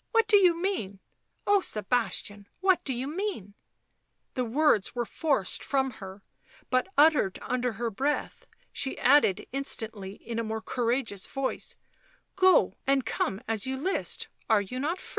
"What 0.12 0.26
do 0.26 0.38
you 0.38 0.56
mean? 0.58 1.00
Oh, 1.46 1.60
Sebastian, 1.60 2.48
what 2.62 2.82
do 2.84 2.94
you 2.94 3.06
mean?" 3.06 3.52
The 4.34 4.46
words 4.46 4.94
were 4.94 5.04
forced 5.04 5.62
from 5.62 5.90
her, 6.00 6.22
but 6.70 6.88
uttered 6.96 7.38
under 7.42 7.72
her 7.74 7.90
breath; 7.90 8.46
she 8.72 8.98
added 8.98 9.46
instantly, 9.52 10.14
in 10.14 10.38
a 10.38 10.42
more 10.42 10.62
courageous 10.62 11.26
voice," 11.26 11.76
Go 12.34 12.78
and 12.86 13.04
come 13.04 13.42
as 13.46 13.66
you 13.66 13.76
list, 13.76 14.28
are 14.48 14.62
you 14.62 14.80
not 14.80 14.98
free 15.00 15.12